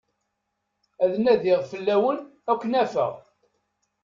[1.03, 2.17] Ad nadiɣ fell-awen,
[2.51, 3.13] ad ken-afeɣ.